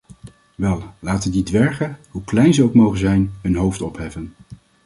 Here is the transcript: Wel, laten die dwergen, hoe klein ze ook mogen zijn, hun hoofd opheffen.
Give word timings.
Wel, 0.55 0.93
laten 0.99 1.31
die 1.31 1.43
dwergen, 1.43 1.97
hoe 2.09 2.23
klein 2.23 2.53
ze 2.53 2.63
ook 2.63 2.73
mogen 2.73 2.97
zijn, 2.99 3.33
hun 3.41 3.55
hoofd 3.55 3.81
opheffen. 3.81 4.33